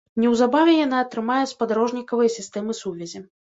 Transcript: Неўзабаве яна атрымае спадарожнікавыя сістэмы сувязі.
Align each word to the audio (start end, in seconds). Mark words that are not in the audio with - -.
Неўзабаве 0.21 0.73
яна 0.85 1.01
атрымае 1.03 1.43
спадарожнікавыя 1.53 2.35
сістэмы 2.39 2.79
сувязі. 2.83 3.25